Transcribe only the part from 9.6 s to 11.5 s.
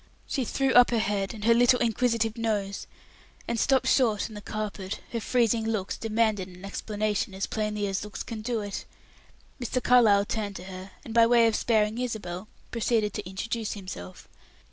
Mr. Carlyle turned to her, and by way